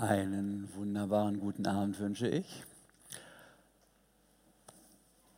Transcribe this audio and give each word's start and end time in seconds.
Einen 0.00 0.66
wunderbaren 0.76 1.40
guten 1.40 1.66
Abend 1.66 2.00
wünsche 2.00 2.26
ich. 2.26 2.46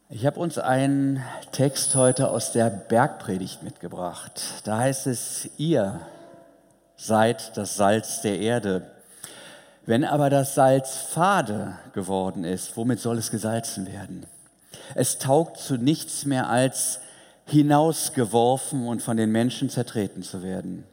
Ich 0.08 0.24
habe 0.24 0.38
uns 0.38 0.56
einen 0.56 1.20
Text 1.50 1.96
heute 1.96 2.28
aus 2.28 2.52
der 2.52 2.70
Bergpredigt 2.70 3.64
mitgebracht. 3.64 4.40
Da 4.62 4.78
heißt 4.78 5.08
es, 5.08 5.50
ihr 5.56 6.00
seid 6.94 7.56
das 7.56 7.74
Salz 7.74 8.20
der 8.20 8.38
Erde. 8.38 8.88
Wenn 9.84 10.04
aber 10.04 10.30
das 10.30 10.54
Salz 10.54 10.96
fade 10.96 11.76
geworden 11.92 12.44
ist, 12.44 12.76
womit 12.76 13.00
soll 13.00 13.18
es 13.18 13.32
gesalzen 13.32 13.88
werden? 13.88 14.26
Es 14.94 15.18
taugt 15.18 15.56
zu 15.58 15.76
nichts 15.76 16.24
mehr 16.24 16.48
als 16.48 17.00
hinausgeworfen 17.46 18.86
und 18.86 19.02
von 19.02 19.16
den 19.16 19.32
Menschen 19.32 19.70
zertreten 19.70 20.22
zu 20.22 20.44
werden. 20.44 20.84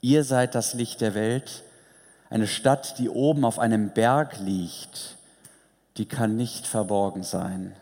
Ihr 0.00 0.22
seid 0.22 0.54
das 0.54 0.74
Licht 0.74 1.00
der 1.00 1.16
Welt. 1.16 1.64
Eine 2.30 2.46
Stadt, 2.46 2.98
die 2.98 3.08
oben 3.08 3.44
auf 3.44 3.58
einem 3.58 3.90
Berg 3.90 4.38
liegt, 4.38 5.16
die 5.96 6.06
kann 6.06 6.36
nicht 6.36 6.66
verborgen 6.66 7.24
sein. 7.24 7.74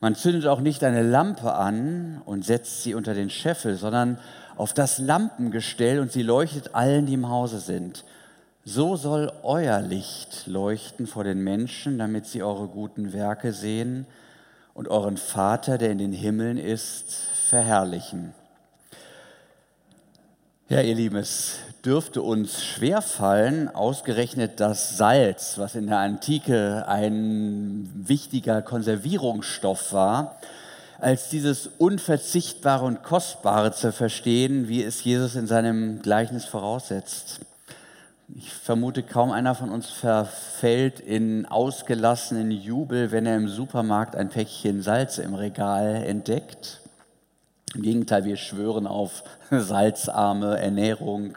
Man 0.00 0.14
zündet 0.14 0.46
auch 0.46 0.60
nicht 0.60 0.84
eine 0.84 1.02
Lampe 1.02 1.52
an 1.52 2.22
und 2.24 2.44
setzt 2.44 2.84
sie 2.84 2.94
unter 2.94 3.14
den 3.14 3.30
Scheffel, 3.30 3.76
sondern 3.76 4.18
auf 4.56 4.72
das 4.72 4.98
Lampengestell 4.98 5.98
und 5.98 6.12
sie 6.12 6.22
leuchtet 6.22 6.76
allen, 6.76 7.06
die 7.06 7.14
im 7.14 7.28
Hause 7.28 7.58
sind. 7.58 8.04
So 8.64 8.94
soll 8.94 9.32
euer 9.42 9.80
Licht 9.80 10.46
leuchten 10.46 11.08
vor 11.08 11.24
den 11.24 11.42
Menschen, 11.42 11.98
damit 11.98 12.26
sie 12.26 12.44
eure 12.44 12.68
guten 12.68 13.12
Werke 13.12 13.52
sehen 13.52 14.06
und 14.72 14.86
euren 14.86 15.16
Vater, 15.16 15.78
der 15.78 15.90
in 15.90 15.98
den 15.98 16.12
Himmeln 16.12 16.58
ist, 16.58 17.12
verherrlichen. 17.48 18.34
Ja, 20.70 20.82
ihr 20.82 20.96
Lieben, 20.96 21.16
es 21.16 21.54
dürfte 21.82 22.20
uns 22.20 22.62
schwerfallen, 22.62 23.74
ausgerechnet 23.74 24.60
das 24.60 24.98
Salz, 24.98 25.56
was 25.56 25.74
in 25.74 25.86
der 25.86 25.96
Antike 25.96 26.86
ein 26.86 27.88
wichtiger 27.94 28.60
Konservierungsstoff 28.60 29.94
war, 29.94 30.36
als 30.98 31.30
dieses 31.30 31.70
Unverzichtbare 31.78 32.84
und 32.84 33.02
Kostbare 33.02 33.72
zu 33.72 33.92
verstehen, 33.92 34.68
wie 34.68 34.82
es 34.82 35.02
Jesus 35.02 35.36
in 35.36 35.46
seinem 35.46 36.02
Gleichnis 36.02 36.44
voraussetzt. 36.44 37.40
Ich 38.36 38.52
vermute, 38.52 39.02
kaum 39.02 39.30
einer 39.30 39.54
von 39.54 39.70
uns 39.70 39.88
verfällt 39.88 41.00
in 41.00 41.46
ausgelassenen 41.46 42.50
Jubel, 42.50 43.10
wenn 43.10 43.24
er 43.24 43.36
im 43.36 43.48
Supermarkt 43.48 44.14
ein 44.16 44.28
Päckchen 44.28 44.82
Salz 44.82 45.16
im 45.16 45.32
Regal 45.32 46.04
entdeckt. 46.04 46.82
Im 47.74 47.82
Gegenteil, 47.82 48.24
wir 48.24 48.36
schwören 48.36 48.86
auf 48.86 49.24
salzarme 49.50 50.58
Ernährung 50.58 51.36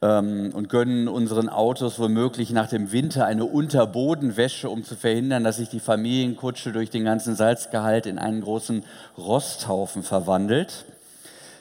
ähm, 0.00 0.52
und 0.54 0.68
gönnen 0.70 1.06
unseren 1.06 1.48
Autos 1.50 1.98
womöglich 1.98 2.50
nach 2.50 2.68
dem 2.68 2.92
Winter 2.92 3.26
eine 3.26 3.44
Unterbodenwäsche, 3.44 4.70
um 4.70 4.84
zu 4.84 4.96
verhindern, 4.96 5.44
dass 5.44 5.56
sich 5.56 5.68
die 5.68 5.80
Familienkutsche 5.80 6.72
durch 6.72 6.88
den 6.88 7.04
ganzen 7.04 7.36
Salzgehalt 7.36 8.06
in 8.06 8.18
einen 8.18 8.40
großen 8.40 8.84
Rosthaufen 9.18 10.02
verwandelt, 10.02 10.86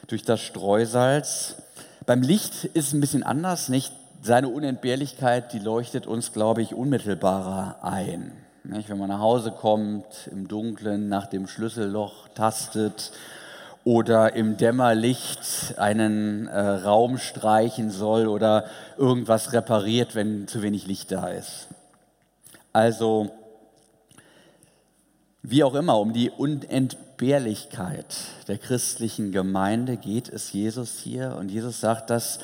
durch 0.08 0.24
das 0.24 0.40
Streusalz. 0.40 1.56
Beim 2.06 2.22
Licht 2.22 2.66
ist 2.66 2.88
es 2.88 2.94
ein 2.94 3.02
bisschen 3.02 3.24
anders, 3.24 3.70
nicht? 3.70 3.92
Seine 4.22 4.48
Unentbehrlichkeit, 4.48 5.52
die 5.52 5.60
leuchtet 5.60 6.08
uns, 6.08 6.32
glaube 6.32 6.62
ich, 6.62 6.74
unmittelbarer 6.74 7.84
ein. 7.84 8.32
Nicht? 8.64 8.90
Wenn 8.90 8.98
man 8.98 9.10
nach 9.10 9.20
Hause 9.20 9.52
kommt, 9.52 10.06
im 10.32 10.48
Dunkeln 10.48 11.10
nach 11.10 11.28
dem 11.28 11.48
Schlüsselloch 11.48 12.30
tastet 12.30 13.12
oder 13.84 14.36
im 14.36 14.56
Dämmerlicht 14.58 15.76
einen 15.78 16.48
äh, 16.48 16.60
Raum 16.60 17.18
streichen 17.18 17.90
soll 17.90 18.28
oder 18.28 18.66
irgendwas 18.98 19.52
repariert, 19.52 20.16
wenn 20.16 20.48
zu 20.48 20.62
wenig 20.62 20.88
Licht 20.88 21.12
da 21.12 21.28
ist. 21.28 21.68
Also, 22.72 23.32
wie 25.42 25.64
auch 25.64 25.76
immer, 25.76 26.00
um 26.00 26.14
die 26.14 26.30
Unentbehrlichkeit 26.30 28.16
der 28.48 28.58
christlichen 28.58 29.32
Gemeinde 29.34 29.98
geht 29.98 30.30
es 30.30 30.54
Jesus 30.54 31.00
hier. 31.00 31.36
Und 31.38 31.52
Jesus 31.52 31.82
sagt 31.82 32.10
das 32.10 32.40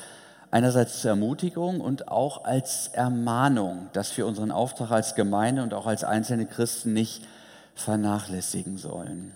einerseits 0.50 1.00
zur 1.00 1.12
Ermutigung 1.12 1.80
und 1.80 2.08
auch 2.08 2.44
als 2.44 2.88
Ermahnung, 2.88 3.88
dass 3.94 4.16
wir 4.18 4.26
unseren 4.26 4.50
Auftrag 4.50 4.90
als 4.90 5.14
Gemeinde 5.14 5.62
und 5.62 5.72
auch 5.72 5.86
als 5.86 6.04
einzelne 6.04 6.44
Christen 6.44 6.92
nicht 6.92 7.22
vernachlässigen 7.74 8.76
sollen. 8.76 9.32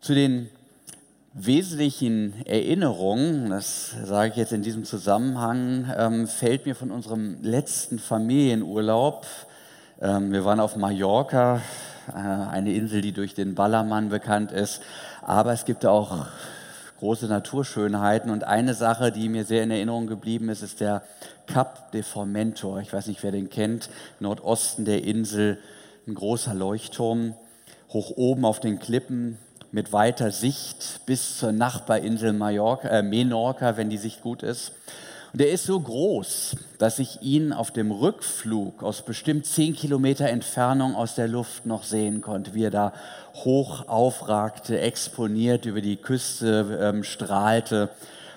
Zu 0.00 0.14
den 0.14 0.50
wesentlichen 1.34 2.34
Erinnerung, 2.46 3.50
das 3.50 3.94
sage 4.04 4.30
ich 4.30 4.36
jetzt 4.36 4.52
in 4.52 4.62
diesem 4.62 4.84
Zusammenhang, 4.84 5.92
ähm, 5.96 6.26
fällt 6.26 6.66
mir 6.66 6.74
von 6.74 6.90
unserem 6.90 7.42
letzten 7.42 7.98
Familienurlaub. 7.98 9.26
Ähm, 10.00 10.32
wir 10.32 10.44
waren 10.44 10.60
auf 10.60 10.76
Mallorca, 10.76 11.60
äh, 12.08 12.12
eine 12.12 12.72
Insel, 12.72 13.02
die 13.02 13.12
durch 13.12 13.34
den 13.34 13.54
Ballermann 13.54 14.08
bekannt 14.08 14.52
ist, 14.52 14.80
aber 15.22 15.52
es 15.52 15.64
gibt 15.64 15.84
auch 15.84 16.26
große 16.98 17.26
Naturschönheiten 17.26 18.30
und 18.30 18.44
eine 18.44 18.74
Sache, 18.74 19.12
die 19.12 19.28
mir 19.28 19.44
sehr 19.44 19.62
in 19.62 19.70
Erinnerung 19.70 20.06
geblieben 20.06 20.48
ist, 20.48 20.62
ist 20.62 20.80
der 20.80 21.02
Cap 21.46 21.92
de 21.92 22.02
Formentor. 22.02 22.80
Ich 22.80 22.92
weiß 22.92 23.06
nicht, 23.06 23.22
wer 23.22 23.32
den 23.32 23.50
kennt, 23.50 23.90
Nordosten 24.18 24.84
der 24.84 25.04
Insel, 25.04 25.58
ein 26.06 26.14
großer 26.14 26.54
Leuchtturm, 26.54 27.34
hoch 27.90 28.12
oben 28.16 28.44
auf 28.44 28.60
den 28.60 28.80
Klippen, 28.80 29.38
mit 29.70 29.92
weiter 29.92 30.30
Sicht 30.30 31.00
bis 31.06 31.38
zur 31.38 31.52
Nachbarinsel 31.52 32.32
Mallorca, 32.32 32.88
äh, 32.88 33.02
Menorca, 33.02 33.76
wenn 33.76 33.90
die 33.90 33.98
Sicht 33.98 34.22
gut 34.22 34.42
ist. 34.42 34.72
Und 35.32 35.42
er 35.42 35.50
ist 35.50 35.64
so 35.64 35.78
groß, 35.78 36.56
dass 36.78 36.98
ich 36.98 37.20
ihn 37.20 37.52
auf 37.52 37.70
dem 37.70 37.90
Rückflug 37.90 38.82
aus 38.82 39.02
bestimmt 39.02 39.44
zehn 39.44 39.74
Kilometer 39.74 40.26
Entfernung 40.28 40.94
aus 40.94 41.16
der 41.16 41.28
Luft 41.28 41.66
noch 41.66 41.82
sehen 41.82 42.22
konnte, 42.22 42.54
wie 42.54 42.64
er 42.64 42.70
da 42.70 42.92
hoch 43.34 43.88
aufragte, 43.88 44.80
exponiert 44.80 45.66
über 45.66 45.82
die 45.82 45.96
Küste 45.96 46.78
ähm, 46.80 47.04
strahlte. 47.04 47.90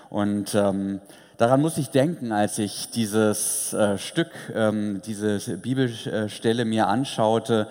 Und 0.09 0.53
ähm, 0.53 0.99
daran 1.37 1.61
muss 1.61 1.77
ich 1.77 1.91
denken, 1.91 2.33
als 2.33 2.59
ich 2.59 2.89
dieses 2.89 3.71
äh, 3.71 3.97
Stück, 3.97 4.31
ähm, 4.53 5.01
diese 5.05 5.57
Bibelstelle 5.57 6.65
mir 6.65 6.87
anschaute, 6.87 7.67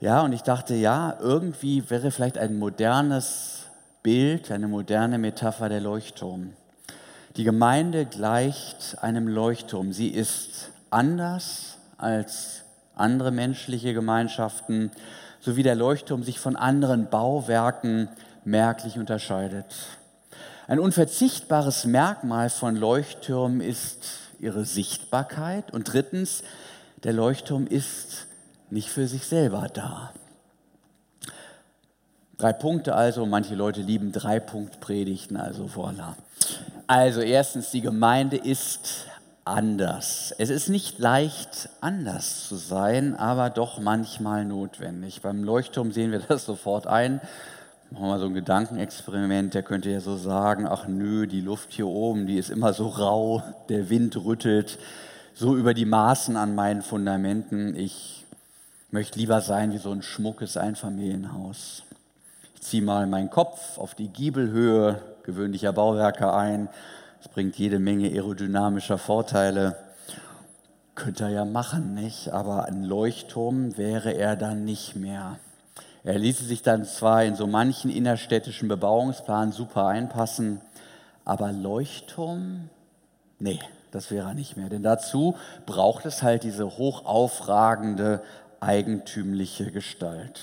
ja, 0.00 0.20
und 0.22 0.32
ich 0.32 0.42
dachte, 0.42 0.74
ja, 0.74 1.16
irgendwie 1.20 1.88
wäre 1.88 2.10
vielleicht 2.10 2.36
ein 2.36 2.58
modernes 2.58 3.64
Bild, 4.02 4.50
eine 4.50 4.68
moderne 4.68 5.18
Metapher 5.18 5.68
der 5.68 5.80
Leuchtturm. 5.80 6.52
Die 7.36 7.44
Gemeinde 7.44 8.04
gleicht 8.06 8.98
einem 9.00 9.26
Leuchtturm. 9.26 9.92
Sie 9.92 10.08
ist 10.08 10.70
anders 10.90 11.78
als 11.98 12.62
andere 12.94 13.30
menschliche 13.30 13.94
Gemeinschaften, 13.94 14.90
so 15.40 15.56
wie 15.56 15.62
der 15.62 15.74
Leuchtturm 15.74 16.22
sich 16.22 16.40
von 16.40 16.56
anderen 16.56 17.08
Bauwerken 17.08 18.08
merklich 18.44 18.98
unterscheidet. 18.98 19.66
Ein 20.66 20.78
unverzichtbares 20.78 21.84
Merkmal 21.84 22.50
von 22.50 22.76
Leuchttürmen 22.76 23.60
ist 23.60 24.18
ihre 24.40 24.64
Sichtbarkeit 24.64 25.72
und 25.72 25.92
drittens, 25.92 26.42
der 27.04 27.12
Leuchtturm 27.12 27.66
ist 27.66 28.26
nicht 28.70 28.90
für 28.90 29.06
sich 29.06 29.26
selber 29.26 29.68
da. 29.72 30.12
Drei 32.38 32.52
Punkte 32.52 32.94
also, 32.94 33.24
manche 33.24 33.54
Leute 33.54 33.80
lieben 33.80 34.12
Drei-Punkt-Predigten, 34.12 35.36
also 35.36 35.70
voilà. 35.74 36.14
Also 36.86 37.20
erstens, 37.20 37.70
die 37.70 37.80
Gemeinde 37.80 38.36
ist 38.36 39.06
anders. 39.46 40.34
Es 40.38 40.50
ist 40.50 40.68
nicht 40.68 40.98
leicht, 40.98 41.70
anders 41.80 42.46
zu 42.48 42.56
sein, 42.56 43.16
aber 43.16 43.48
doch 43.48 43.80
manchmal 43.80 44.44
notwendig. 44.44 45.22
Beim 45.22 45.44
Leuchtturm 45.44 45.92
sehen 45.92 46.12
wir 46.12 46.18
das 46.28 46.44
sofort 46.44 46.86
ein. 46.86 47.20
Machen 47.90 48.04
wir 48.04 48.08
mal 48.08 48.18
so 48.18 48.26
ein 48.26 48.34
Gedankenexperiment, 48.34 49.54
der 49.54 49.62
könnte 49.62 49.90
ja 49.90 50.00
so 50.00 50.16
sagen, 50.16 50.66
ach 50.66 50.88
nö, 50.88 51.26
die 51.26 51.40
Luft 51.40 51.72
hier 51.72 51.86
oben, 51.86 52.26
die 52.26 52.36
ist 52.36 52.50
immer 52.50 52.72
so 52.72 52.88
rau, 52.88 53.42
der 53.68 53.88
Wind 53.88 54.16
rüttelt 54.16 54.78
so 55.36 55.54
über 55.54 55.72
die 55.74 55.84
Maßen 55.84 56.36
an 56.36 56.54
meinen 56.54 56.82
Fundamenten. 56.82 57.76
Ich 57.76 58.25
möchte 58.96 59.18
lieber 59.18 59.42
sein 59.42 59.74
wie 59.74 59.76
so 59.76 59.90
ein 59.92 60.00
schmuckes 60.00 60.56
Einfamilienhaus. 60.56 61.82
Ich 62.54 62.62
ziehe 62.62 62.82
mal 62.82 63.06
meinen 63.06 63.28
Kopf 63.28 63.76
auf 63.76 63.94
die 63.94 64.08
Giebelhöhe 64.08 65.02
gewöhnlicher 65.22 65.74
Bauwerke 65.74 66.32
ein. 66.32 66.70
Das 67.18 67.28
bringt 67.28 67.56
jede 67.56 67.78
Menge 67.78 68.08
aerodynamischer 68.08 68.96
Vorteile. 68.96 69.76
Könnte 70.94 71.24
er 71.24 71.30
ja 71.30 71.44
machen, 71.44 71.92
nicht? 71.92 72.32
Aber 72.32 72.64
ein 72.64 72.84
Leuchtturm 72.84 73.76
wäre 73.76 74.12
er 74.12 74.34
dann 74.34 74.64
nicht 74.64 74.96
mehr. 74.96 75.38
Er 76.02 76.18
ließe 76.18 76.44
sich 76.44 76.62
dann 76.62 76.86
zwar 76.86 77.22
in 77.22 77.34
so 77.34 77.46
manchen 77.46 77.90
innerstädtischen 77.90 78.66
Bebauungsplan 78.66 79.52
super 79.52 79.88
einpassen, 79.88 80.62
aber 81.26 81.52
Leuchtturm, 81.52 82.70
nee, 83.40 83.60
das 83.90 84.10
wäre 84.10 84.28
er 84.28 84.34
nicht 84.34 84.56
mehr. 84.56 84.70
Denn 84.70 84.82
dazu 84.82 85.36
braucht 85.66 86.06
es 86.06 86.22
halt 86.22 86.44
diese 86.44 86.78
hochaufragende 86.78 88.22
eigentümliche 88.66 89.70
Gestalt. 89.70 90.40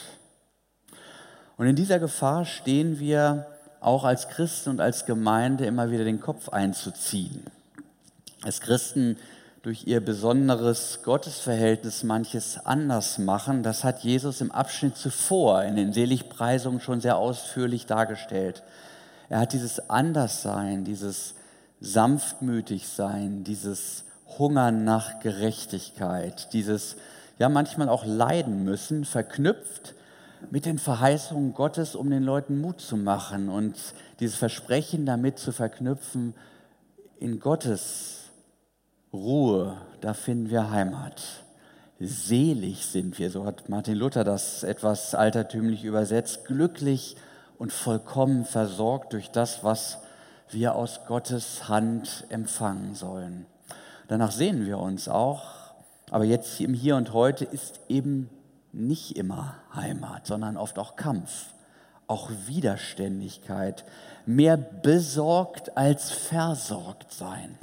Und 1.57 1.67
in 1.67 1.75
dieser 1.75 1.99
Gefahr 1.99 2.45
stehen 2.45 2.99
wir 2.99 3.45
auch 3.81 4.05
als 4.05 4.29
Christen 4.29 4.69
und 4.69 4.81
als 4.81 5.05
Gemeinde 5.05 5.65
immer 5.65 5.91
wieder 5.91 6.05
den 6.05 6.21
Kopf 6.21 6.49
einzuziehen. 6.49 7.43
Als 8.41 8.61
Christen 8.61 9.17
durch 9.61 9.85
ihr 9.85 10.01
besonderes 10.01 10.99
Gottesverhältnis 11.03 12.03
manches 12.03 12.65
anders 12.65 13.17
machen, 13.17 13.61
das 13.61 13.83
hat 13.83 14.03
Jesus 14.03 14.41
im 14.41 14.51
Abschnitt 14.51 14.97
zuvor 14.97 15.63
in 15.63 15.75
den 15.75 15.93
Seligpreisungen 15.93 16.79
schon 16.79 17.01
sehr 17.01 17.17
ausführlich 17.17 17.85
dargestellt. 17.85 18.63
Er 19.29 19.39
hat 19.39 19.53
dieses 19.53 19.89
Anderssein, 19.89 20.85
dieses 20.85 21.35
Sanftmütigsein, 21.81 23.43
dieses 23.43 24.05
Hungern 24.37 24.85
nach 24.85 25.19
Gerechtigkeit, 25.19 26.53
dieses 26.53 26.95
ja 27.39 27.49
manchmal 27.49 27.89
auch 27.89 28.05
leiden 28.05 28.63
müssen, 28.63 29.05
verknüpft 29.05 29.95
mit 30.51 30.65
den 30.65 30.77
Verheißungen 30.77 31.53
Gottes, 31.53 31.95
um 31.95 32.09
den 32.09 32.23
Leuten 32.23 32.59
Mut 32.59 32.81
zu 32.81 32.97
machen 32.97 33.49
und 33.49 33.75
dieses 34.19 34.35
Versprechen 34.35 35.05
damit 35.05 35.39
zu 35.39 35.51
verknüpfen, 35.51 36.33
in 37.19 37.39
Gottes 37.39 38.23
Ruhe, 39.13 39.77
da 40.01 40.13
finden 40.13 40.49
wir 40.49 40.71
Heimat. 40.71 41.21
Selig 41.99 42.85
sind 42.85 43.17
wir, 43.19 43.29
so 43.29 43.45
hat 43.45 43.69
Martin 43.69 43.95
Luther 43.95 44.23
das 44.23 44.63
etwas 44.63 45.15
altertümlich 45.15 45.85
übersetzt, 45.85 46.45
glücklich 46.45 47.15
und 47.57 47.71
vollkommen 47.71 48.43
versorgt 48.43 49.13
durch 49.13 49.31
das, 49.31 49.63
was 49.63 49.99
wir 50.49 50.75
aus 50.75 51.01
Gottes 51.07 51.69
Hand 51.69 52.25
empfangen 52.29 52.95
sollen. 52.95 53.45
Danach 54.07 54.31
sehen 54.31 54.65
wir 54.65 54.79
uns 54.79 55.07
auch, 55.07 55.62
aber 56.11 56.25
jetzt 56.25 56.59
im 56.61 56.73
Hier 56.73 56.95
und 56.95 57.13
Heute 57.13 57.45
ist 57.45 57.79
eben 57.89 58.29
nicht 58.71 59.17
immer 59.17 59.55
Heimat, 59.73 60.27
sondern 60.27 60.57
oft 60.57 60.79
auch 60.79 60.95
Kampf, 60.95 61.47
auch 62.07 62.29
Widerständigkeit, 62.47 63.85
mehr 64.25 64.57
besorgt 64.57 65.77
als 65.77 66.11
versorgt 66.11 67.11
sein 67.13 67.57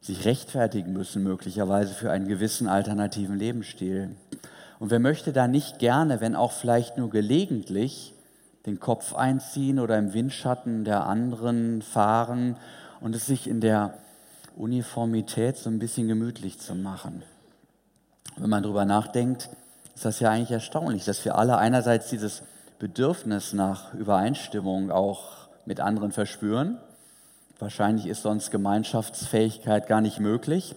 sich 0.00 0.24
rechtfertigen 0.24 0.92
müssen, 0.92 1.22
möglicherweise 1.22 1.94
für 1.94 2.10
einen 2.10 2.26
gewissen 2.26 2.68
alternativen 2.68 3.38
Lebensstil. 3.38 4.16
Und 4.78 4.90
wer 4.90 4.98
möchte 4.98 5.32
da 5.32 5.46
nicht 5.46 5.78
gerne, 5.78 6.20
wenn 6.20 6.34
auch 6.34 6.52
vielleicht 6.52 6.96
nur 6.96 7.10
gelegentlich, 7.10 8.14
den 8.66 8.80
Kopf 8.80 9.14
einziehen 9.14 9.78
oder 9.78 9.98
im 9.98 10.12
Windschatten 10.12 10.84
der 10.84 11.06
anderen 11.06 11.82
fahren 11.82 12.56
und 13.00 13.14
es 13.14 13.26
sich 13.26 13.46
in 13.46 13.60
der 13.60 13.94
Uniformität 14.56 15.56
so 15.56 15.70
ein 15.70 15.78
bisschen 15.78 16.08
gemütlich 16.08 16.58
zu 16.58 16.74
machen. 16.74 17.22
Wenn 18.36 18.50
man 18.50 18.62
darüber 18.62 18.84
nachdenkt, 18.84 19.48
ist 19.94 20.04
das 20.04 20.20
ja 20.20 20.30
eigentlich 20.30 20.50
erstaunlich, 20.50 21.04
dass 21.04 21.24
wir 21.24 21.36
alle 21.36 21.58
einerseits 21.58 22.08
dieses 22.08 22.42
Bedürfnis 22.78 23.52
nach 23.52 23.92
Übereinstimmung 23.94 24.90
auch 24.90 25.48
mit 25.66 25.80
anderen 25.80 26.12
verspüren 26.12 26.78
Wahrscheinlich 27.60 28.06
ist 28.06 28.22
sonst 28.22 28.50
Gemeinschaftsfähigkeit 28.50 29.86
gar 29.86 30.00
nicht 30.00 30.18
möglich. 30.18 30.74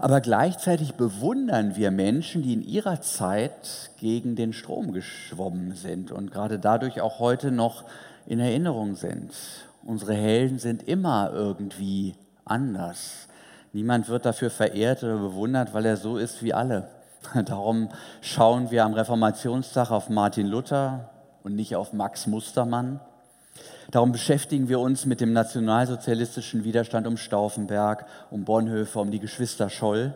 Aber 0.00 0.20
gleichzeitig 0.20 0.94
bewundern 0.94 1.76
wir 1.76 1.92
Menschen, 1.92 2.42
die 2.42 2.54
in 2.54 2.62
ihrer 2.62 3.00
Zeit 3.00 3.90
gegen 4.00 4.34
den 4.34 4.52
Strom 4.52 4.92
geschwommen 4.92 5.76
sind 5.76 6.10
und 6.10 6.32
gerade 6.32 6.58
dadurch 6.58 7.00
auch 7.00 7.20
heute 7.20 7.52
noch 7.52 7.84
in 8.26 8.40
Erinnerung 8.40 8.96
sind. 8.96 9.30
Unsere 9.84 10.14
Helden 10.14 10.58
sind 10.58 10.82
immer 10.88 11.30
irgendwie 11.32 12.16
anders. 12.44 13.28
Niemand 13.72 14.08
wird 14.08 14.24
dafür 14.24 14.50
verehrt 14.50 15.02
oder 15.02 15.16
bewundert, 15.16 15.74
weil 15.74 15.86
er 15.86 15.96
so 15.96 16.16
ist 16.16 16.42
wie 16.42 16.54
alle. 16.54 16.88
Darum 17.44 17.88
schauen 18.20 18.70
wir 18.70 18.84
am 18.84 18.94
Reformationstag 18.94 19.90
auf 19.90 20.08
Martin 20.08 20.46
Luther 20.46 21.10
und 21.42 21.56
nicht 21.56 21.76
auf 21.76 21.92
Max 21.92 22.26
Mustermann 22.26 23.00
Darum 23.90 24.12
beschäftigen 24.12 24.68
wir 24.68 24.80
uns 24.80 25.06
mit 25.06 25.20
dem 25.20 25.32
nationalsozialistischen 25.32 26.64
Widerstand 26.64 27.06
um 27.06 27.16
Stauffenberg, 27.16 28.06
um 28.30 28.44
Bonhoeffer, 28.44 29.00
um 29.00 29.10
die 29.10 29.20
Geschwister 29.20 29.70
Scholl 29.70 30.14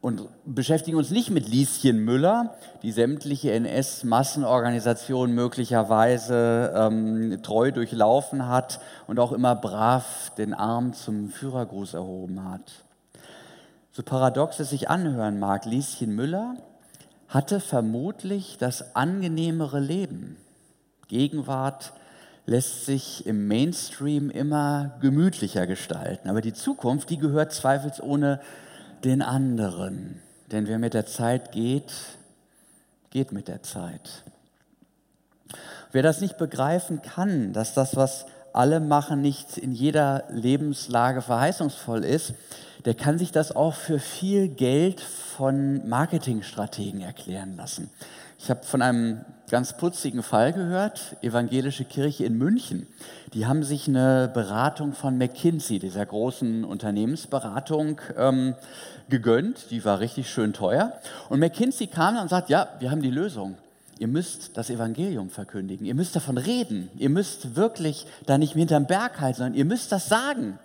und 0.00 0.28
beschäftigen 0.44 0.96
uns 0.96 1.10
nicht 1.10 1.30
mit 1.30 1.48
Lieschen 1.48 2.04
Müller, 2.04 2.54
die 2.82 2.92
sämtliche 2.92 3.52
NS-Massenorganisationen 3.52 5.34
möglicherweise 5.34 6.72
ähm, 6.76 7.42
treu 7.42 7.72
durchlaufen 7.72 8.48
hat 8.48 8.80
und 9.06 9.18
auch 9.18 9.32
immer 9.32 9.56
brav 9.56 10.32
den 10.36 10.54
Arm 10.54 10.92
zum 10.92 11.30
Führergruß 11.30 11.94
erhoben 11.94 12.48
hat. 12.48 12.84
So 13.92 14.02
paradox 14.02 14.60
es 14.60 14.70
sich 14.70 14.90
anhören 14.90 15.38
mag, 15.38 15.64
Lieschen 15.64 16.14
Müller 16.14 16.56
hatte 17.28 17.60
vermutlich 17.60 18.58
das 18.58 18.94
angenehmere 18.94 19.80
Leben. 19.80 20.36
Gegenwart 21.08 21.92
lässt 22.44 22.86
sich 22.86 23.26
im 23.26 23.48
Mainstream 23.48 24.30
immer 24.30 24.92
gemütlicher 25.00 25.66
gestalten. 25.66 26.28
Aber 26.28 26.40
die 26.40 26.52
Zukunft, 26.52 27.10
die 27.10 27.18
gehört 27.18 27.52
zweifelsohne 27.52 28.40
den 29.04 29.22
anderen. 29.22 30.20
Denn 30.50 30.66
wer 30.66 30.78
mit 30.78 30.94
der 30.94 31.06
Zeit 31.06 31.52
geht, 31.52 31.92
geht 33.10 33.32
mit 33.32 33.48
der 33.48 33.62
Zeit. 33.62 34.22
Wer 35.92 36.02
das 36.02 36.20
nicht 36.20 36.36
begreifen 36.36 37.02
kann, 37.02 37.52
dass 37.52 37.74
das, 37.74 37.96
was 37.96 38.26
alle 38.52 38.80
machen, 38.80 39.20
nicht 39.20 39.58
in 39.58 39.72
jeder 39.72 40.24
Lebenslage 40.30 41.22
verheißungsvoll 41.22 42.04
ist, 42.04 42.34
der 42.84 42.94
kann 42.94 43.18
sich 43.18 43.32
das 43.32 43.54
auch 43.54 43.74
für 43.74 43.98
viel 43.98 44.48
Geld 44.48 45.00
von 45.00 45.86
Marketingstrategen 45.88 47.00
erklären 47.00 47.56
lassen. 47.56 47.90
Ich 48.38 48.50
habe 48.50 48.62
von 48.64 48.82
einem 48.82 49.24
ganz 49.50 49.76
putzigen 49.76 50.22
Fall 50.22 50.52
gehört, 50.52 51.16
Evangelische 51.22 51.84
Kirche 51.84 52.24
in 52.24 52.36
München. 52.36 52.86
Die 53.32 53.46
haben 53.46 53.62
sich 53.62 53.88
eine 53.88 54.30
Beratung 54.32 54.92
von 54.92 55.16
McKinsey, 55.18 55.78
dieser 55.78 56.04
großen 56.04 56.64
Unternehmensberatung, 56.64 58.00
ähm, 58.16 58.54
gegönnt. 59.08 59.70
Die 59.70 59.84
war 59.84 60.00
richtig 60.00 60.30
schön 60.30 60.52
teuer. 60.52 60.92
Und 61.28 61.40
McKinsey 61.40 61.86
kam 61.86 62.18
und 62.18 62.28
sagt, 62.28 62.50
ja, 62.50 62.68
wir 62.78 62.90
haben 62.90 63.02
die 63.02 63.10
Lösung. 63.10 63.56
Ihr 63.98 64.08
müsst 64.08 64.56
das 64.56 64.68
Evangelium 64.68 65.30
verkündigen. 65.30 65.86
Ihr 65.86 65.94
müsst 65.94 66.14
davon 66.14 66.36
reden. 66.36 66.90
Ihr 66.98 67.08
müsst 67.08 67.56
wirklich 67.56 68.06
da 68.26 68.36
nicht 68.36 68.52
hinterm 68.52 68.86
Berg 68.86 69.20
halten, 69.20 69.38
sondern 69.38 69.54
ihr 69.54 69.64
müsst 69.64 69.90
das 69.92 70.08
sagen. 70.08 70.58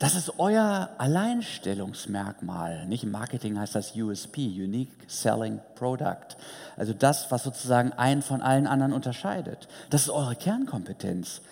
Das 0.00 0.14
ist 0.14 0.38
euer 0.38 0.88
Alleinstellungsmerkmal. 0.96 2.86
Nicht 2.86 3.04
im 3.04 3.10
Marketing 3.10 3.58
heißt 3.58 3.74
das 3.74 3.94
USP, 3.94 4.46
Unique 4.46 4.90
Selling 5.06 5.60
Product. 5.74 6.38
Also 6.78 6.94
das, 6.94 7.30
was 7.30 7.42
sozusagen 7.42 7.92
einen 7.92 8.22
von 8.22 8.40
allen 8.40 8.66
anderen 8.66 8.94
unterscheidet. 8.94 9.68
Das 9.90 10.04
ist 10.04 10.08
eure 10.08 10.36
Kernkompetenz. 10.36 11.42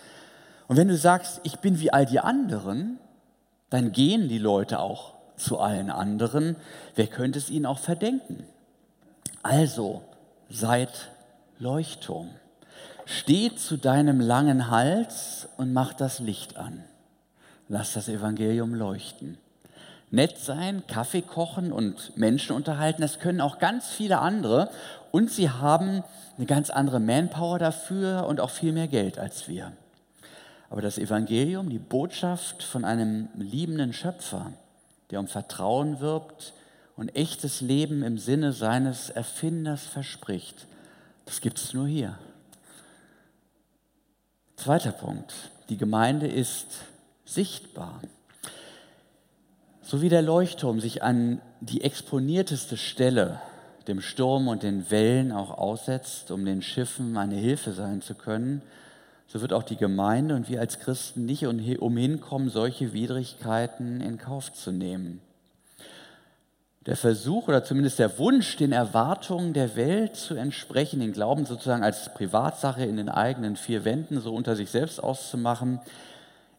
Und 0.67 0.77
wenn 0.77 0.87
du 0.87 0.97
sagst, 0.97 1.41
ich 1.43 1.59
bin 1.59 1.79
wie 1.79 1.93
all 1.93 2.07
die 2.07 2.21
anderen, 2.21 2.97
dann 3.69 3.91
gehen 3.91 4.29
die 4.29 4.39
Leute 4.39 4.79
auch 4.79 5.13
zu 5.37 5.59
allen 5.59 5.91
anderen. 5.91 6.55
Wer 6.95 7.05
könnte 7.05 7.37
es 7.37 7.51
ihnen 7.51 7.67
auch 7.67 7.77
verdenken? 7.77 8.47
Also 9.43 10.01
seid 10.49 11.11
Leuchtturm. 11.59 12.31
Steht 13.05 13.59
zu 13.59 13.77
deinem 13.77 14.19
langen 14.19 14.71
Hals 14.71 15.47
und 15.57 15.71
mach 15.71 15.93
das 15.93 16.17
Licht 16.19 16.57
an. 16.57 16.83
Lass 17.69 17.93
das 17.93 18.09
Evangelium 18.09 18.73
leuchten. 18.73 19.37
Nett 20.11 20.39
sein, 20.39 20.83
Kaffee 20.87 21.21
kochen 21.21 21.71
und 21.71 22.17
Menschen 22.17 22.55
unterhalten, 22.55 23.01
das 23.01 23.19
können 23.19 23.41
auch 23.41 23.59
ganz 23.59 23.89
viele 23.89 24.19
andere. 24.19 24.71
Und 25.11 25.31
sie 25.31 25.51
haben 25.51 26.03
eine 26.37 26.47
ganz 26.47 26.71
andere 26.71 26.99
Manpower 26.99 27.59
dafür 27.59 28.25
und 28.27 28.39
auch 28.39 28.49
viel 28.49 28.73
mehr 28.73 28.87
Geld 28.87 29.19
als 29.19 29.47
wir. 29.47 29.71
Aber 30.71 30.81
das 30.81 30.97
Evangelium, 30.97 31.69
die 31.69 31.79
Botschaft 31.79 32.63
von 32.63 32.85
einem 32.85 33.27
liebenden 33.35 33.93
Schöpfer, 33.93 34.51
der 35.11 35.19
um 35.19 35.27
Vertrauen 35.27 35.99
wirbt 35.99 36.53
und 36.95 37.15
echtes 37.15 37.61
Leben 37.61 38.01
im 38.01 38.17
Sinne 38.17 38.51
seines 38.51 39.11
Erfinders 39.11 39.83
verspricht, 39.83 40.65
das 41.25 41.39
gibt 41.41 41.59
es 41.59 41.73
nur 41.75 41.87
hier. 41.87 42.17
Zweiter 44.55 44.91
Punkt. 44.91 45.33
Die 45.69 45.77
Gemeinde 45.77 46.27
ist 46.27 46.79
sichtbar. 47.33 48.01
So 49.81 50.01
wie 50.01 50.09
der 50.09 50.21
Leuchtturm 50.21 50.79
sich 50.79 51.03
an 51.03 51.41
die 51.61 51.81
exponierteste 51.81 52.77
Stelle, 52.77 53.41
dem 53.87 54.01
Sturm 54.01 54.47
und 54.47 54.63
den 54.63 54.91
Wellen 54.91 55.31
auch 55.31 55.57
aussetzt, 55.57 56.31
um 56.31 56.45
den 56.45 56.61
Schiffen 56.61 57.17
eine 57.17 57.35
Hilfe 57.35 57.73
sein 57.73 58.01
zu 58.01 58.13
können, 58.13 58.61
so 59.27 59.41
wird 59.41 59.53
auch 59.53 59.63
die 59.63 59.77
Gemeinde 59.77 60.35
und 60.35 60.49
wir 60.49 60.59
als 60.59 60.79
Christen 60.79 61.25
nicht 61.25 61.45
umhin 61.45 62.19
kommen, 62.19 62.49
solche 62.49 62.93
Widrigkeiten 62.93 64.01
in 64.01 64.17
Kauf 64.17 64.53
zu 64.53 64.71
nehmen. 64.71 65.21
Der 66.85 66.95
Versuch 66.95 67.47
oder 67.47 67.63
zumindest 67.63 67.99
der 67.99 68.17
Wunsch, 68.17 68.57
den 68.57 68.71
Erwartungen 68.71 69.53
der 69.53 69.75
Welt 69.75 70.15
zu 70.15 70.33
entsprechen, 70.33 70.99
den 70.99 71.13
Glauben 71.13 71.45
sozusagen 71.45 71.83
als 71.83 72.11
Privatsache 72.13 72.83
in 72.83 72.97
den 72.97 73.09
eigenen 73.09 73.55
vier 73.55 73.85
Wänden 73.85 74.19
so 74.21 74.33
unter 74.33 74.55
sich 74.55 74.71
selbst 74.71 75.03
auszumachen, 75.03 75.79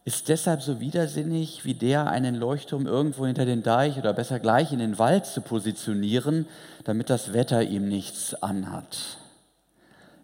ist 0.03 0.29
deshalb 0.29 0.61
so 0.61 0.79
widersinnig 0.79 1.63
wie 1.63 1.75
der, 1.75 2.07
einen 2.07 2.35
Leuchtturm 2.35 2.87
irgendwo 2.87 3.25
hinter 3.25 3.45
den 3.45 3.61
Deich 3.61 3.97
oder 3.97 4.13
besser 4.13 4.39
gleich 4.39 4.71
in 4.71 4.79
den 4.79 4.97
Wald 4.97 5.25
zu 5.25 5.41
positionieren, 5.41 6.47
damit 6.85 7.09
das 7.09 7.33
Wetter 7.33 7.61
ihm 7.61 7.87
nichts 7.87 8.33
anhat. 8.41 9.17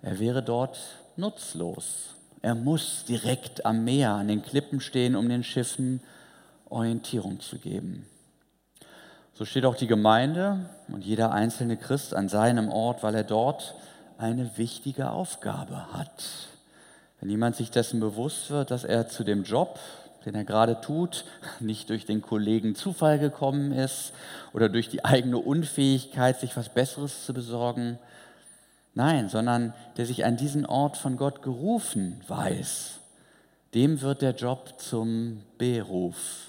Er 0.02 0.20
wäre 0.20 0.42
dort 0.42 0.80
nutzlos. 1.16 2.16
Er 2.42 2.56
muss 2.56 3.06
direkt 3.06 3.66
am 3.66 3.84
Meer, 3.84 4.12
an 4.12 4.28
den 4.28 4.42
Klippen 4.42 4.80
stehen, 4.80 5.16
um 5.16 5.30
den 5.30 5.44
Schiffen 5.44 6.02
Orientierung 6.70 7.40
zu 7.40 7.58
geben. 7.58 8.06
So 9.34 9.46
steht 9.46 9.66
auch 9.66 9.76
die 9.76 9.88
Gemeinde 9.88 10.70
und 10.88 11.06
jeder 11.06 11.32
einzelne 11.32 11.78
Christ 11.78 12.16
an 12.16 12.30
seinem 12.30 12.70
Ort, 12.70 13.04
weil 13.04 13.14
er 13.14 13.24
dort 13.24 13.76
eine 14.18 14.58
wichtige 14.58 15.12
Aufgabe 15.12 15.94
hat. 15.94 16.24
Wenn 17.20 17.30
jemand 17.30 17.56
sich 17.56 17.72
dessen 17.72 18.00
bewusst 18.00 18.50
wird, 18.52 18.72
dass 18.72 18.84
er 18.84 19.08
zu 19.08 19.24
dem 19.24 19.44
Job, 19.44 19.80
den 20.26 20.36
er 20.36 20.44
gerade 20.44 20.82
tut, 20.82 21.26
nicht 21.60 21.90
durch 21.90 22.06
den 22.06 22.22
Kollegen 22.22 22.76
Zufall 22.76 23.18
gekommen 23.18 23.72
ist 23.72 24.14
oder 24.54 24.70
durch 24.70 24.90
die 24.90 25.04
eigene 25.04 25.38
Unfähigkeit, 25.38 26.40
sich 26.40 26.56
was 26.56 26.70
Besseres 26.70 27.26
zu 27.26 27.34
besorgen, 27.34 27.98
nein, 28.94 29.30
sondern 29.30 29.74
der 29.98 30.06
sich 30.06 30.26
an 30.26 30.38
diesen 30.38 30.66
Ort 30.66 30.98
von 30.98 31.18
Gott 31.18 31.42
gerufen 31.42 32.22
weiß, 32.28 33.00
dem 33.74 34.02
wird 34.02 34.22
der 34.22 34.36
Job 34.36 34.76
zum 34.78 35.42
Beruf. 35.58 36.48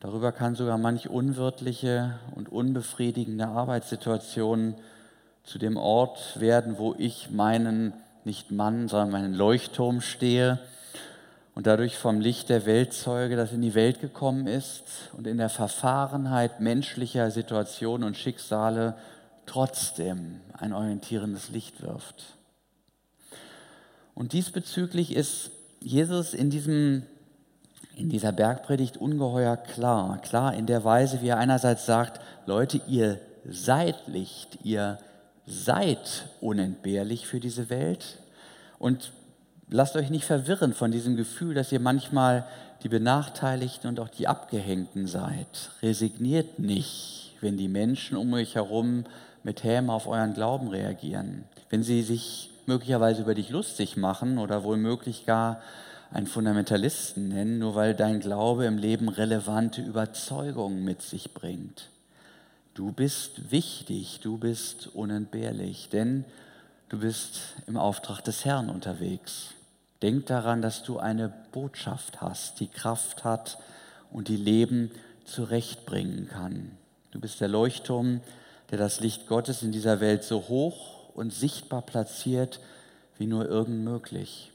Darüber 0.00 0.32
kann 0.32 0.54
sogar 0.54 0.76
manch 0.76 1.08
unwirtliche 1.08 2.18
und 2.34 2.52
unbefriedigende 2.52 3.46
Arbeitssituation 3.46 4.74
zu 5.44 5.58
dem 5.58 5.78
Ort 5.78 6.38
werden, 6.38 6.76
wo 6.76 6.94
ich 6.98 7.30
meinen, 7.30 7.94
nicht 8.26 8.50
Mann, 8.50 8.88
sondern 8.88 9.10
meinen 9.10 9.34
Leuchtturm 9.34 10.00
stehe 10.00 10.58
und 11.54 11.66
dadurch 11.66 11.96
vom 11.96 12.20
Licht 12.20 12.48
der 12.48 12.66
Welt 12.66 12.92
zeuge, 12.92 13.36
das 13.36 13.52
in 13.52 13.62
die 13.62 13.74
Welt 13.74 14.00
gekommen 14.00 14.46
ist 14.46 14.84
und 15.16 15.26
in 15.26 15.38
der 15.38 15.48
Verfahrenheit 15.48 16.60
menschlicher 16.60 17.30
Situationen 17.30 18.06
und 18.06 18.16
Schicksale 18.16 18.96
trotzdem 19.46 20.40
ein 20.58 20.72
orientierendes 20.72 21.50
Licht 21.50 21.82
wirft. 21.82 22.24
Und 24.14 24.32
diesbezüglich 24.32 25.14
ist 25.14 25.50
Jesus 25.80 26.34
in, 26.34 26.50
diesem, 26.50 27.02
in 27.96 28.08
dieser 28.08 28.32
Bergpredigt 28.32 28.96
ungeheuer 28.96 29.56
klar. 29.56 30.18
Klar 30.22 30.54
in 30.54 30.66
der 30.66 30.84
Weise, 30.84 31.20
wie 31.20 31.28
er 31.28 31.38
einerseits 31.38 31.84
sagt, 31.84 32.20
Leute, 32.46 32.80
ihr 32.86 33.20
seid 33.44 34.06
Licht, 34.06 34.58
ihr 34.62 34.98
seid 35.46 36.28
unentbehrlich 36.40 37.26
für 37.26 37.40
diese 37.40 37.70
Welt. 37.70 38.18
Und 38.78 39.12
lasst 39.68 39.96
euch 39.96 40.10
nicht 40.10 40.24
verwirren 40.24 40.74
von 40.74 40.90
diesem 40.92 41.16
Gefühl, 41.16 41.54
dass 41.54 41.72
ihr 41.72 41.80
manchmal 41.80 42.46
die 42.82 42.88
Benachteiligten 42.88 43.88
und 43.88 44.00
auch 44.00 44.08
die 44.08 44.28
Abgehängten 44.28 45.06
seid. 45.06 45.70
Resigniert 45.82 46.58
nicht, 46.58 47.32
wenn 47.40 47.56
die 47.56 47.68
Menschen 47.68 48.16
um 48.16 48.32
euch 48.34 48.54
herum 48.54 49.04
mit 49.42 49.64
Häme 49.64 49.92
auf 49.92 50.06
euren 50.06 50.34
Glauben 50.34 50.68
reagieren. 50.68 51.44
Wenn 51.70 51.82
sie 51.82 52.02
sich 52.02 52.50
möglicherweise 52.66 53.22
über 53.22 53.34
dich 53.34 53.50
lustig 53.50 53.96
machen 53.96 54.38
oder 54.38 54.64
womöglich 54.64 55.26
gar 55.26 55.60
einen 56.10 56.26
Fundamentalisten 56.26 57.28
nennen, 57.28 57.58
nur 57.58 57.74
weil 57.74 57.94
dein 57.94 58.20
Glaube 58.20 58.66
im 58.66 58.78
Leben 58.78 59.08
relevante 59.08 59.82
Überzeugungen 59.82 60.84
mit 60.84 61.02
sich 61.02 61.34
bringt. 61.34 61.88
Du 62.74 62.90
bist 62.90 63.52
wichtig, 63.52 64.18
du 64.20 64.36
bist 64.36 64.88
unentbehrlich, 64.94 65.90
denn 65.90 66.24
du 66.88 66.98
bist 66.98 67.38
im 67.68 67.76
Auftrag 67.76 68.22
des 68.22 68.44
Herrn 68.44 68.68
unterwegs. 68.68 69.50
Denk 70.02 70.26
daran, 70.26 70.60
dass 70.60 70.82
du 70.82 70.98
eine 70.98 71.32
Botschaft 71.52 72.20
hast, 72.20 72.58
die 72.58 72.66
Kraft 72.66 73.22
hat 73.22 73.58
und 74.10 74.26
die 74.26 74.36
Leben 74.36 74.90
zurechtbringen 75.24 76.28
kann. 76.28 76.72
Du 77.12 77.20
bist 77.20 77.40
der 77.40 77.46
Leuchtturm, 77.46 78.20
der 78.72 78.78
das 78.78 78.98
Licht 78.98 79.28
Gottes 79.28 79.62
in 79.62 79.70
dieser 79.70 80.00
Welt 80.00 80.24
so 80.24 80.48
hoch 80.48 81.14
und 81.14 81.32
sichtbar 81.32 81.82
platziert, 81.82 82.58
wie 83.18 83.28
nur 83.28 83.48
irgend 83.48 83.84
möglich. 83.84 84.50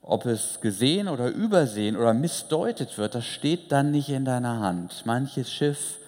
Ob 0.00 0.24
es 0.24 0.62
gesehen 0.62 1.06
oder 1.06 1.28
übersehen 1.28 1.98
oder 1.98 2.14
missdeutet 2.14 2.96
wird, 2.96 3.14
das 3.14 3.26
steht 3.26 3.70
dann 3.70 3.90
nicht 3.90 4.08
in 4.08 4.24
deiner 4.24 4.60
Hand. 4.60 5.04
Manches 5.04 5.52
Schiff 5.52 5.98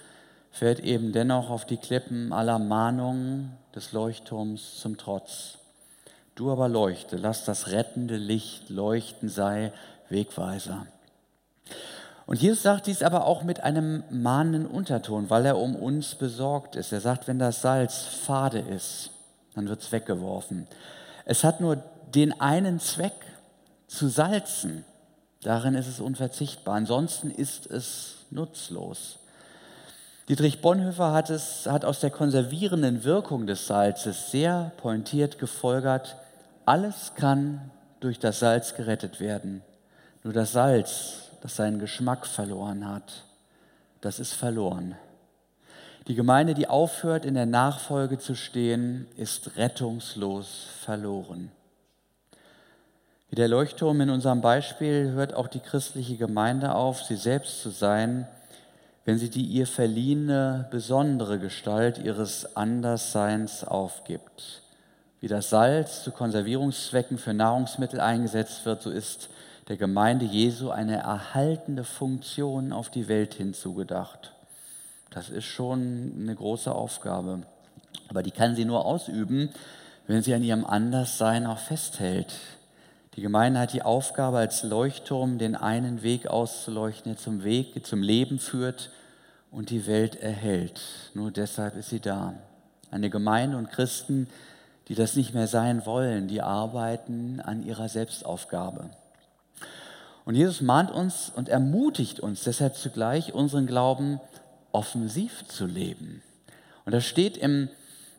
fährt 0.52 0.80
eben 0.80 1.12
dennoch 1.12 1.50
auf 1.50 1.64
die 1.64 1.76
Klippen 1.76 2.32
aller 2.32 2.58
Mahnungen 2.58 3.56
des 3.74 3.92
Leuchtturms 3.92 4.78
zum 4.80 4.96
Trotz. 4.96 5.58
Du 6.34 6.52
aber 6.52 6.68
leuchte, 6.68 7.16
lass 7.16 7.44
das 7.44 7.72
rettende 7.72 8.16
Licht 8.16 8.70
leuchten, 8.70 9.28
sei 9.28 9.72
Wegweiser. 10.08 10.86
Und 12.26 12.40
Jesus 12.40 12.62
sagt 12.62 12.86
dies 12.86 13.02
aber 13.02 13.26
auch 13.26 13.42
mit 13.42 13.60
einem 13.60 14.04
mahnenden 14.10 14.66
Unterton, 14.66 15.28
weil 15.28 15.44
er 15.44 15.58
um 15.58 15.74
uns 15.74 16.14
besorgt 16.14 16.76
ist. 16.76 16.92
Er 16.92 17.00
sagt, 17.00 17.26
wenn 17.26 17.38
das 17.38 17.62
Salz 17.62 18.04
fade 18.04 18.60
ist, 18.60 19.10
dann 19.54 19.68
wird 19.68 19.82
es 19.82 19.90
weggeworfen. 19.90 20.68
Es 21.24 21.44
hat 21.44 21.60
nur 21.60 21.82
den 22.14 22.40
einen 22.40 22.78
Zweck, 22.78 23.12
zu 23.92 24.08
salzen. 24.08 24.84
Darin 25.42 25.74
ist 25.74 25.86
es 25.86 26.00
unverzichtbar. 26.00 26.76
Ansonsten 26.76 27.30
ist 27.30 27.66
es 27.66 28.16
nutzlos. 28.30 29.18
Dietrich 30.32 30.62
Bonhoeffer 30.62 31.12
hat, 31.12 31.28
es, 31.28 31.66
hat 31.66 31.84
aus 31.84 32.00
der 32.00 32.08
konservierenden 32.08 33.04
Wirkung 33.04 33.46
des 33.46 33.66
Salzes 33.66 34.30
sehr 34.30 34.72
pointiert 34.78 35.38
gefolgert, 35.38 36.16
alles 36.64 37.12
kann 37.16 37.70
durch 38.00 38.18
das 38.18 38.38
Salz 38.38 38.74
gerettet 38.74 39.20
werden. 39.20 39.60
Nur 40.24 40.32
das 40.32 40.52
Salz, 40.52 41.28
das 41.42 41.56
seinen 41.56 41.78
Geschmack 41.78 42.26
verloren 42.26 42.88
hat, 42.88 43.24
das 44.00 44.18
ist 44.20 44.32
verloren. 44.32 44.96
Die 46.08 46.14
Gemeinde, 46.14 46.54
die 46.54 46.66
aufhört, 46.66 47.26
in 47.26 47.34
der 47.34 47.44
Nachfolge 47.44 48.18
zu 48.18 48.34
stehen, 48.34 49.08
ist 49.18 49.58
rettungslos 49.58 50.68
verloren. 50.82 51.52
Wie 53.28 53.36
der 53.36 53.48
Leuchtturm 53.48 54.00
in 54.00 54.08
unserem 54.08 54.40
Beispiel 54.40 55.10
hört 55.10 55.34
auch 55.34 55.48
die 55.48 55.60
christliche 55.60 56.16
Gemeinde 56.16 56.74
auf, 56.74 57.02
sie 57.02 57.16
selbst 57.16 57.60
zu 57.60 57.68
sein, 57.68 58.26
wenn 59.04 59.18
sie 59.18 59.30
die 59.30 59.44
ihr 59.44 59.66
verliehene 59.66 60.66
besondere 60.70 61.38
Gestalt 61.38 61.98
ihres 61.98 62.56
Andersseins 62.56 63.64
aufgibt. 63.64 64.62
Wie 65.20 65.28
das 65.28 65.50
Salz 65.50 66.04
zu 66.04 66.10
Konservierungszwecken 66.10 67.18
für 67.18 67.34
Nahrungsmittel 67.34 68.00
eingesetzt 68.00 68.64
wird, 68.64 68.82
so 68.82 68.90
ist 68.90 69.28
der 69.68 69.76
Gemeinde 69.76 70.24
Jesu 70.24 70.70
eine 70.70 70.96
erhaltende 70.96 71.84
Funktion 71.84 72.72
auf 72.72 72.90
die 72.90 73.08
Welt 73.08 73.34
hinzugedacht. 73.34 74.32
Das 75.10 75.30
ist 75.30 75.44
schon 75.44 76.12
eine 76.18 76.34
große 76.34 76.72
Aufgabe. 76.72 77.42
Aber 78.08 78.22
die 78.22 78.30
kann 78.30 78.56
sie 78.56 78.64
nur 78.64 78.84
ausüben, 78.84 79.50
wenn 80.06 80.22
sie 80.22 80.34
an 80.34 80.42
ihrem 80.42 80.64
Anderssein 80.64 81.46
auch 81.46 81.58
festhält. 81.58 82.34
Die 83.16 83.20
Gemeinde 83.20 83.60
hat 83.60 83.74
die 83.74 83.82
Aufgabe, 83.82 84.38
als 84.38 84.62
Leuchtturm 84.62 85.36
den 85.36 85.54
einen 85.54 86.02
Weg 86.02 86.28
auszuleuchten, 86.28 87.12
der 87.12 87.20
zum 87.20 87.44
Weg, 87.44 87.86
zum 87.86 88.02
Leben 88.02 88.38
führt 88.38 88.90
und 89.50 89.68
die 89.68 89.86
Welt 89.86 90.16
erhält. 90.16 90.80
Nur 91.12 91.30
deshalb 91.30 91.76
ist 91.76 91.90
sie 91.90 92.00
da. 92.00 92.34
Eine 92.90 93.10
Gemeinde 93.10 93.58
und 93.58 93.70
Christen, 93.70 94.28
die 94.88 94.94
das 94.94 95.14
nicht 95.14 95.34
mehr 95.34 95.46
sein 95.46 95.84
wollen, 95.84 96.26
die 96.26 96.40
arbeiten 96.40 97.40
an 97.40 97.62
ihrer 97.62 97.90
Selbstaufgabe. 97.90 98.88
Und 100.24 100.34
Jesus 100.34 100.62
mahnt 100.62 100.90
uns 100.90 101.30
und 101.34 101.50
ermutigt 101.50 102.20
uns 102.20 102.44
deshalb 102.44 102.76
zugleich, 102.76 103.34
unseren 103.34 103.66
Glauben 103.66 104.20
offensiv 104.72 105.46
zu 105.48 105.66
leben. 105.66 106.22
Und 106.86 106.92
das 106.92 107.04
steht 107.04 107.36
im 107.36 107.68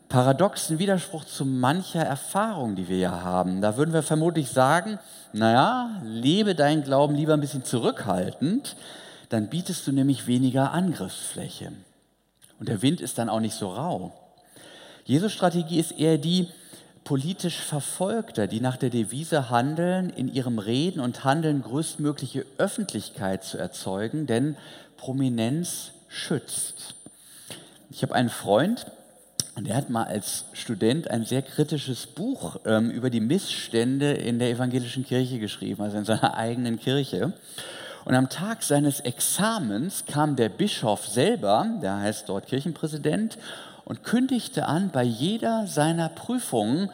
paradoxen 0.08 0.78
Widerspruch 0.78 1.24
zu 1.24 1.44
mancher 1.44 2.02
Erfahrung, 2.02 2.76
die 2.76 2.88
wir 2.88 2.98
ja 2.98 3.22
haben. 3.22 3.60
Da 3.60 3.76
würden 3.76 3.92
wir 3.92 4.02
vermutlich 4.02 4.50
sagen, 4.50 4.98
naja, 5.32 6.00
lebe 6.02 6.54
deinen 6.54 6.84
Glauben 6.84 7.14
lieber 7.14 7.34
ein 7.34 7.40
bisschen 7.40 7.64
zurückhaltend, 7.64 8.76
dann 9.28 9.48
bietest 9.48 9.86
du 9.86 9.92
nämlich 9.92 10.26
weniger 10.26 10.72
Angriffsfläche. 10.72 11.72
Und 12.60 12.68
der 12.68 12.82
Wind 12.82 13.00
ist 13.00 13.18
dann 13.18 13.28
auch 13.28 13.40
nicht 13.40 13.56
so 13.56 13.68
rau. 13.68 14.12
Jesus 15.04 15.32
Strategie 15.32 15.80
ist 15.80 15.92
eher 15.92 16.18
die 16.18 16.48
politisch 17.04 17.58
Verfolgter, 17.58 18.46
die 18.46 18.60
nach 18.60 18.76
der 18.76 18.90
Devise 18.90 19.50
handeln, 19.50 20.10
in 20.10 20.32
ihrem 20.32 20.58
Reden 20.58 21.00
und 21.00 21.24
Handeln 21.24 21.62
größtmögliche 21.62 22.46
Öffentlichkeit 22.56 23.44
zu 23.44 23.58
erzeugen, 23.58 24.26
denn 24.26 24.56
Prominenz 24.96 25.90
schützt. 26.08 26.94
Ich 27.90 28.02
habe 28.02 28.14
einen 28.14 28.30
Freund, 28.30 28.86
und 29.56 29.68
der 29.68 29.76
hat 29.76 29.88
mal 29.88 30.04
als 30.04 30.46
Student 30.52 31.10
ein 31.10 31.24
sehr 31.24 31.42
kritisches 31.42 32.06
Buch 32.06 32.56
ähm, 32.64 32.90
über 32.90 33.08
die 33.08 33.20
Missstände 33.20 34.12
in 34.12 34.38
der 34.38 34.50
evangelischen 34.50 35.04
Kirche 35.04 35.38
geschrieben, 35.38 35.82
also 35.82 35.96
in 35.96 36.04
seiner 36.04 36.36
eigenen 36.36 36.78
Kirche. 36.80 37.32
Und 38.04 38.14
am 38.14 38.28
Tag 38.28 38.62
seines 38.62 39.00
Examens 39.00 40.04
kam 40.06 40.36
der 40.36 40.48
Bischof 40.48 41.06
selber, 41.06 41.66
der 41.80 42.00
heißt 42.00 42.28
dort 42.28 42.46
Kirchenpräsident, 42.46 43.38
und 43.84 44.02
kündigte 44.02 44.66
an, 44.66 44.90
bei 44.90 45.02
jeder 45.02 45.66
seiner 45.66 46.08
Prüfungen 46.08 46.90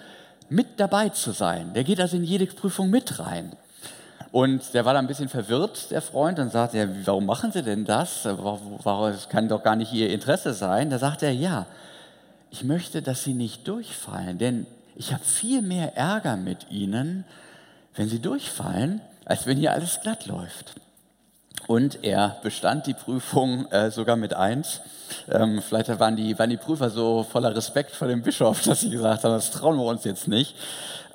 mit 0.48 0.66
dabei 0.78 1.08
zu 1.08 1.32
sein. 1.32 1.72
Der 1.74 1.84
geht 1.84 2.00
also 2.00 2.16
in 2.16 2.24
jede 2.24 2.46
Prüfung 2.46 2.90
mit 2.90 3.18
rein. 3.18 3.52
Und 4.32 4.74
der 4.74 4.84
war 4.84 4.92
da 4.92 5.00
ein 5.00 5.06
bisschen 5.06 5.28
verwirrt, 5.28 5.90
der 5.90 6.02
Freund, 6.02 6.38
und 6.38 6.52
sagte 6.52 6.78
er, 6.78 6.88
warum 7.06 7.26
machen 7.26 7.50
Sie 7.52 7.62
denn 7.62 7.84
das? 7.84 8.22
Das 8.22 9.28
kann 9.28 9.48
doch 9.48 9.62
gar 9.62 9.76
nicht 9.76 9.92
Ihr 9.92 10.10
Interesse 10.10 10.52
sein. 10.52 10.90
Da 10.90 10.98
sagt 10.98 11.22
er, 11.22 11.32
ja, 11.32 11.66
ich 12.50 12.64
möchte, 12.64 13.02
dass 13.02 13.24
sie 13.24 13.34
nicht 13.34 13.66
durchfallen, 13.68 14.38
denn 14.38 14.66
ich 14.96 15.12
habe 15.12 15.24
viel 15.24 15.62
mehr 15.62 15.96
Ärger 15.96 16.36
mit 16.36 16.70
ihnen, 16.70 17.24
wenn 17.94 18.08
sie 18.08 18.20
durchfallen, 18.20 19.00
als 19.24 19.46
wenn 19.46 19.56
hier 19.56 19.72
alles 19.72 20.00
glatt 20.00 20.26
läuft. 20.26 20.74
Und 21.66 22.02
er 22.02 22.36
bestand 22.42 22.86
die 22.86 22.94
Prüfung 22.94 23.70
äh, 23.70 23.90
sogar 23.90 24.16
mit 24.16 24.34
eins. 24.34 24.80
Ähm, 25.30 25.62
vielleicht 25.62 25.88
waren 26.00 26.16
die, 26.16 26.38
waren 26.38 26.50
die 26.50 26.56
Prüfer 26.56 26.90
so 26.90 27.22
voller 27.22 27.54
Respekt 27.54 27.92
vor 27.92 28.08
dem 28.08 28.22
Bischof, 28.22 28.62
dass 28.64 28.80
sie 28.80 28.90
gesagt 28.90 29.24
haben, 29.24 29.32
das 29.32 29.50
trauen 29.50 29.76
wir 29.76 29.84
uns 29.84 30.04
jetzt 30.04 30.26
nicht. 30.26 30.56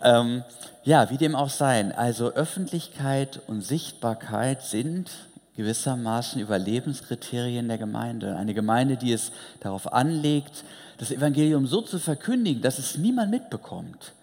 Ähm, 0.01 0.43
ja, 0.83 1.09
wie 1.09 1.17
dem 1.17 1.35
auch 1.35 1.49
sein. 1.49 1.91
Also 1.91 2.31
Öffentlichkeit 2.31 3.41
und 3.47 3.61
Sichtbarkeit 3.61 4.61
sind 4.61 5.09
gewissermaßen 5.57 6.39
Überlebenskriterien 6.39 7.67
der 7.67 7.77
Gemeinde. 7.77 8.35
Eine 8.35 8.53
Gemeinde, 8.53 8.97
die 8.97 9.13
es 9.13 9.31
darauf 9.61 9.91
anlegt, 9.91 10.63
das 10.97 11.11
Evangelium 11.11 11.67
so 11.67 11.81
zu 11.81 11.99
verkündigen, 11.99 12.61
dass 12.61 12.79
es 12.79 12.97
niemand 12.97 13.31
mitbekommt. 13.31 14.13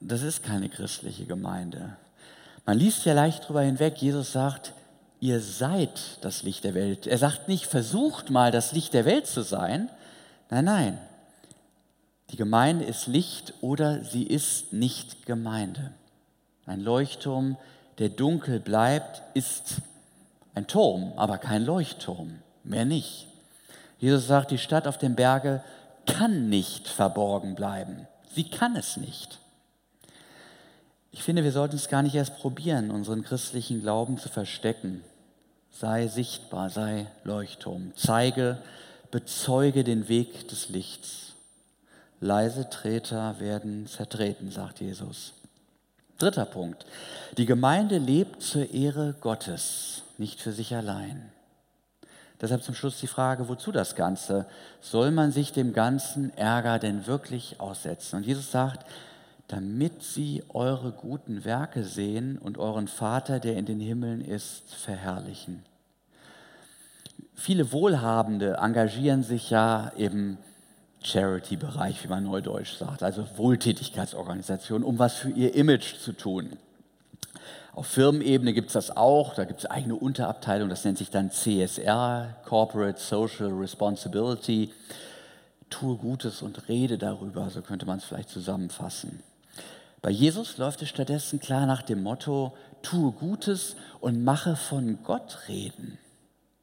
Das 0.00 0.22
ist 0.22 0.42
keine 0.42 0.68
christliche 0.68 1.24
Gemeinde. 1.24 1.96
Man 2.66 2.78
liest 2.78 3.04
ja 3.04 3.12
leicht 3.12 3.48
drüber 3.48 3.62
hinweg, 3.62 3.98
Jesus 3.98 4.32
sagt, 4.32 4.72
ihr 5.20 5.40
seid 5.40 6.18
das 6.22 6.42
Licht 6.42 6.64
der 6.64 6.74
Welt. 6.74 7.06
Er 7.06 7.18
sagt 7.18 7.48
nicht, 7.48 7.66
versucht 7.66 8.30
mal 8.30 8.50
das 8.50 8.72
Licht 8.72 8.94
der 8.94 9.04
Welt 9.04 9.26
zu 9.26 9.42
sein. 9.42 9.88
Nein, 10.50 10.64
nein. 10.64 10.98
Die 12.30 12.36
Gemeinde 12.36 12.84
ist 12.84 13.06
Licht 13.06 13.54
oder 13.60 14.02
sie 14.02 14.24
ist 14.24 14.72
nicht 14.72 15.26
Gemeinde. 15.26 15.92
Ein 16.66 16.80
Leuchtturm, 16.80 17.56
der 17.98 18.08
dunkel 18.08 18.60
bleibt, 18.60 19.22
ist 19.34 19.76
ein 20.54 20.66
Turm, 20.66 21.12
aber 21.16 21.38
kein 21.38 21.64
Leuchtturm. 21.64 22.38
Mehr 22.62 22.84
nicht. 22.84 23.26
Jesus 23.98 24.26
sagt, 24.26 24.50
die 24.50 24.58
Stadt 24.58 24.86
auf 24.86 24.98
dem 24.98 25.14
Berge 25.14 25.62
kann 26.06 26.48
nicht 26.48 26.88
verborgen 26.88 27.54
bleiben. 27.54 28.06
Sie 28.34 28.44
kann 28.44 28.76
es 28.76 28.96
nicht. 28.96 29.38
Ich 31.12 31.22
finde, 31.22 31.44
wir 31.44 31.52
sollten 31.52 31.76
es 31.76 31.88
gar 31.88 32.02
nicht 32.02 32.14
erst 32.14 32.38
probieren, 32.38 32.90
unseren 32.90 33.22
christlichen 33.22 33.80
Glauben 33.80 34.18
zu 34.18 34.28
verstecken 34.28 35.02
sei 35.78 36.06
sichtbar, 36.06 36.70
sei 36.70 37.06
Leuchtturm, 37.24 37.92
zeige, 37.96 38.58
bezeuge 39.10 39.84
den 39.84 40.08
Weg 40.08 40.48
des 40.48 40.68
Lichts. 40.68 41.32
Leise 42.20 42.70
Treter 42.70 43.40
werden 43.40 43.86
zertreten, 43.86 44.50
sagt 44.50 44.80
Jesus. 44.80 45.34
Dritter 46.18 46.46
Punkt. 46.46 46.86
Die 47.36 47.44
Gemeinde 47.44 47.98
lebt 47.98 48.42
zur 48.42 48.72
Ehre 48.72 49.14
Gottes, 49.20 50.02
nicht 50.16 50.40
für 50.40 50.52
sich 50.52 50.74
allein. 50.74 51.30
Deshalb 52.40 52.62
zum 52.62 52.74
Schluss 52.74 53.00
die 53.00 53.06
Frage, 53.06 53.48
wozu 53.48 53.72
das 53.72 53.94
Ganze? 53.94 54.46
Soll 54.80 55.10
man 55.10 55.32
sich 55.32 55.52
dem 55.52 55.72
ganzen 55.72 56.36
Ärger 56.36 56.78
denn 56.78 57.06
wirklich 57.06 57.60
aussetzen? 57.60 58.16
Und 58.16 58.26
Jesus 58.26 58.50
sagt, 58.50 58.84
damit 59.48 60.02
sie 60.02 60.42
eure 60.48 60.90
guten 60.90 61.44
Werke 61.44 61.84
sehen 61.84 62.38
und 62.38 62.58
euren 62.58 62.88
Vater, 62.88 63.40
der 63.40 63.56
in 63.56 63.66
den 63.66 63.80
Himmeln 63.80 64.20
ist, 64.20 64.74
verherrlichen. 64.74 65.62
Viele 67.34 67.72
Wohlhabende 67.72 68.58
engagieren 68.60 69.22
sich 69.22 69.50
ja 69.50 69.92
im 69.96 70.38
Charity-Bereich, 71.02 72.02
wie 72.02 72.08
man 72.08 72.24
neudeutsch 72.24 72.78
sagt, 72.78 73.02
also 73.02 73.26
Wohltätigkeitsorganisationen, 73.36 74.84
um 74.84 74.98
was 74.98 75.16
für 75.16 75.30
ihr 75.30 75.54
Image 75.54 75.98
zu 75.98 76.12
tun. 76.12 76.56
Auf 77.74 77.88
Firmenebene 77.88 78.52
gibt 78.52 78.68
es 78.68 78.74
das 78.74 78.96
auch, 78.96 79.34
da 79.34 79.44
gibt 79.44 79.60
es 79.60 79.66
eigene 79.66 79.96
Unterabteilung, 79.96 80.68
das 80.68 80.84
nennt 80.84 80.96
sich 80.96 81.10
dann 81.10 81.32
CSR, 81.32 82.36
Corporate 82.44 83.00
Social 83.00 83.48
Responsibility. 83.48 84.72
Tue 85.70 85.96
Gutes 85.96 86.40
und 86.40 86.68
rede 86.68 86.98
darüber, 86.98 87.50
so 87.50 87.62
könnte 87.62 87.84
man 87.84 87.98
es 87.98 88.04
vielleicht 88.04 88.28
zusammenfassen. 88.28 89.24
Bei 90.02 90.10
Jesus 90.10 90.56
läuft 90.56 90.82
es 90.82 90.88
stattdessen 90.88 91.40
klar 91.40 91.66
nach 91.66 91.82
dem 91.82 92.02
Motto, 92.04 92.52
tue 92.82 93.10
Gutes 93.10 93.74
und 94.00 94.22
mache 94.22 94.54
von 94.54 95.02
Gott 95.02 95.48
reden. 95.48 95.98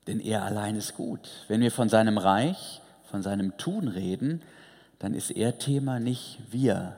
Denn 0.07 0.21
er 0.21 0.43
allein 0.43 0.77
ist 0.77 0.95
gut. 0.95 1.27
Wenn 1.49 1.59
wir 1.59 1.71
von 1.71 1.89
seinem 1.89 2.17
Reich, 2.17 2.81
von 3.09 3.21
seinem 3.21 3.57
Tun 3.57 3.89
reden, 3.89 4.43
dann 4.99 5.13
ist 5.13 5.31
er 5.31 5.57
Thema 5.57 5.99
nicht 5.99 6.39
wir. 6.51 6.95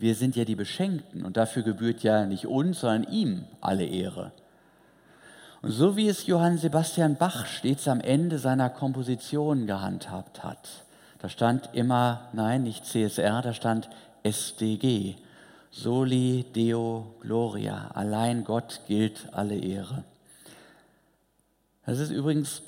Wir 0.00 0.14
sind 0.14 0.34
ja 0.34 0.46
die 0.46 0.56
Beschenkten 0.56 1.26
und 1.26 1.36
dafür 1.36 1.62
gebührt 1.62 2.02
ja 2.02 2.24
nicht 2.24 2.46
uns, 2.46 2.80
sondern 2.80 3.12
ihm 3.12 3.44
alle 3.60 3.84
Ehre. 3.84 4.32
Und 5.60 5.72
so 5.72 5.94
wie 5.94 6.08
es 6.08 6.26
Johann 6.26 6.56
Sebastian 6.56 7.16
Bach 7.16 7.44
stets 7.44 7.86
am 7.86 8.00
Ende 8.00 8.38
seiner 8.38 8.70
Komposition 8.70 9.66
gehandhabt 9.66 10.42
hat, 10.42 10.86
da 11.18 11.28
stand 11.28 11.68
immer, 11.74 12.30
nein, 12.32 12.62
nicht 12.62 12.86
CSR, 12.86 13.42
da 13.42 13.52
stand 13.52 13.90
SDG, 14.22 15.16
Soli 15.70 16.46
Deo 16.56 17.14
Gloria, 17.20 17.90
allein 17.92 18.44
Gott 18.44 18.80
gilt 18.88 19.28
alle 19.32 19.58
Ehre. 19.58 20.04
Das 21.84 21.98
ist 21.98 22.10
übrigens 22.10 22.62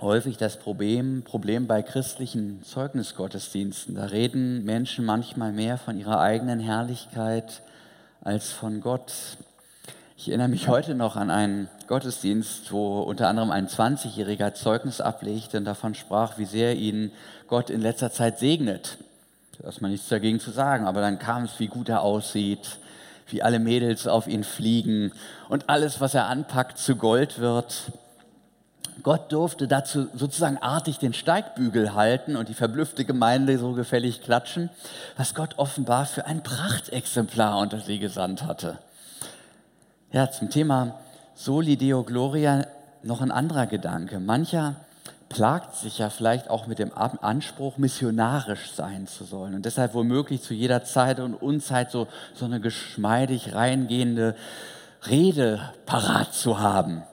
häufig 0.00 0.36
das 0.36 0.58
Problem, 0.58 1.22
Problem 1.22 1.66
bei 1.66 1.82
christlichen 1.82 2.62
Zeugnisgottesdiensten. 2.64 3.94
Da 3.94 4.06
reden 4.06 4.64
Menschen 4.64 5.04
manchmal 5.04 5.52
mehr 5.52 5.78
von 5.78 5.98
ihrer 5.98 6.20
eigenen 6.20 6.60
Herrlichkeit 6.60 7.62
als 8.20 8.50
von 8.50 8.80
Gott. 8.80 9.12
Ich 10.16 10.28
erinnere 10.28 10.48
mich 10.48 10.68
heute 10.68 10.94
noch 10.94 11.16
an 11.16 11.30
einen 11.30 11.68
Gottesdienst, 11.86 12.72
wo 12.72 13.00
unter 13.00 13.28
anderem 13.28 13.50
ein 13.50 13.68
20-jähriger 13.68 14.54
Zeugnis 14.54 15.00
ablegte 15.00 15.58
und 15.58 15.64
davon 15.64 15.94
sprach, 15.94 16.38
wie 16.38 16.44
sehr 16.44 16.76
ihn 16.76 17.12
Gott 17.48 17.70
in 17.70 17.80
letzter 17.80 18.10
Zeit 18.10 18.38
segnet 18.38 18.98
erstmal 19.64 19.90
nichts 19.90 20.08
dagegen 20.08 20.40
zu 20.40 20.50
sagen, 20.50 20.86
aber 20.86 21.00
dann 21.00 21.18
kam 21.18 21.44
es, 21.44 21.58
wie 21.58 21.68
gut 21.68 21.88
er 21.88 22.02
aussieht, 22.02 22.78
wie 23.28 23.42
alle 23.42 23.58
Mädels 23.58 24.06
auf 24.06 24.26
ihn 24.26 24.44
fliegen 24.44 25.12
und 25.48 25.68
alles, 25.68 26.00
was 26.00 26.14
er 26.14 26.26
anpackt, 26.26 26.78
zu 26.78 26.96
Gold 26.96 27.38
wird. 27.38 27.92
Gott 29.02 29.32
durfte 29.32 29.68
dazu 29.68 30.08
sozusagen 30.14 30.58
artig 30.58 30.98
den 30.98 31.12
Steigbügel 31.12 31.94
halten 31.94 32.36
und 32.36 32.48
die 32.48 32.54
verblüffte 32.54 33.04
Gemeinde 33.04 33.58
so 33.58 33.72
gefällig 33.72 34.22
klatschen, 34.22 34.70
was 35.16 35.34
Gott 35.34 35.58
offenbar 35.58 36.06
für 36.06 36.26
ein 36.26 36.42
Prachtexemplar 36.42 37.58
unter 37.58 37.80
sie 37.80 37.98
gesandt 37.98 38.44
hatte. 38.44 38.78
Ja, 40.12 40.30
zum 40.30 40.50
Thema 40.50 40.98
Soli 41.34 41.76
Deo 41.76 42.02
Gloria 42.02 42.66
noch 43.02 43.20
ein 43.20 43.30
anderer 43.30 43.66
Gedanke. 43.66 44.18
Mancher 44.18 44.76
plagt 45.28 45.76
sich 45.76 45.98
ja 45.98 46.10
vielleicht 46.10 46.50
auch 46.50 46.66
mit 46.66 46.78
dem 46.78 46.92
Anspruch, 46.92 47.78
missionarisch 47.78 48.72
sein 48.72 49.06
zu 49.06 49.24
sollen 49.24 49.54
und 49.54 49.64
deshalb 49.64 49.94
womöglich 49.94 50.42
zu 50.42 50.52
jeder 50.52 50.84
Zeit 50.84 51.20
und 51.20 51.34
Unzeit 51.34 51.90
so, 51.90 52.08
so 52.34 52.44
eine 52.44 52.60
geschmeidig 52.60 53.54
reingehende 53.54 54.34
Rede 55.06 55.72
parat 55.86 56.34
zu 56.34 56.58
haben. 56.58 57.04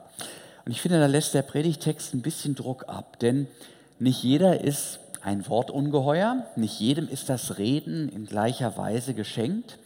Und 0.68 0.72
ich 0.72 0.82
finde, 0.82 1.00
da 1.00 1.06
lässt 1.06 1.34
der 1.34 1.44
Predigtext 1.44 2.14
ein 2.14 2.22
bisschen 2.22 2.54
Druck 2.54 2.90
ab, 2.90 3.20
denn 3.20 3.48
nicht 4.00 4.22
jeder 4.22 4.66
ist 4.66 5.00
ein 5.24 5.48
Wortungeheuer, 5.48 6.46
nicht 6.58 6.82
jedem 6.82 7.08
ist 7.08 7.30
das 7.30 7.58
Reden 7.58 8.10
in 8.10 8.26
gleicher 8.26 8.76
Weise 8.76 9.14
geschenkt. 9.14 9.80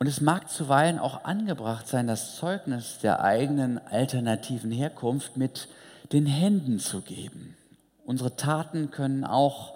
Und 0.00 0.08
es 0.08 0.20
mag 0.20 0.50
zuweilen 0.50 0.98
auch 0.98 1.22
angebracht 1.22 1.86
sein, 1.86 2.08
das 2.08 2.34
Zeugnis 2.34 2.98
der 3.00 3.22
eigenen 3.22 3.78
alternativen 3.78 4.72
Herkunft 4.72 5.36
mit 5.36 5.68
den 6.12 6.26
Händen 6.26 6.80
zu 6.80 7.00
geben. 7.00 7.56
Unsere 8.04 8.34
Taten 8.34 8.90
können 8.90 9.24
auch 9.24 9.74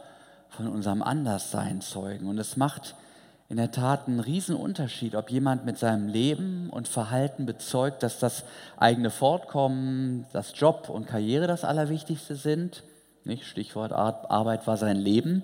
von 0.48 0.66
unserem 0.66 1.02
Anderssein 1.02 1.82
zeugen. 1.82 2.26
Und 2.26 2.38
es 2.38 2.56
macht 2.56 2.96
in 3.52 3.58
der 3.58 3.70
Tat 3.70 4.08
einen 4.08 4.18
Riesenunterschied, 4.18 5.14
ob 5.14 5.30
jemand 5.30 5.66
mit 5.66 5.78
seinem 5.78 6.08
Leben 6.08 6.70
und 6.70 6.88
Verhalten 6.88 7.44
bezeugt, 7.44 8.02
dass 8.02 8.18
das 8.18 8.44
eigene 8.78 9.10
Fortkommen, 9.10 10.24
das 10.32 10.54
Job 10.56 10.88
und 10.88 11.06
Karriere 11.06 11.46
das 11.46 11.62
Allerwichtigste 11.62 12.34
sind. 12.34 12.82
Nicht? 13.24 13.44
Stichwort 13.44 13.92
Arbeit 13.92 14.66
war 14.66 14.78
sein 14.78 14.96
Leben. 14.96 15.42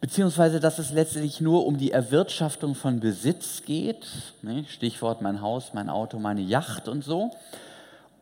Beziehungsweise, 0.00 0.58
dass 0.58 0.78
es 0.78 0.90
letztlich 0.90 1.42
nur 1.42 1.66
um 1.66 1.76
die 1.76 1.92
Erwirtschaftung 1.92 2.74
von 2.74 3.00
Besitz 3.00 3.62
geht. 3.66 4.06
Nicht? 4.40 4.70
Stichwort 4.70 5.20
mein 5.20 5.42
Haus, 5.42 5.74
mein 5.74 5.90
Auto, 5.90 6.18
meine 6.18 6.40
Yacht 6.40 6.88
und 6.88 7.04
so 7.04 7.30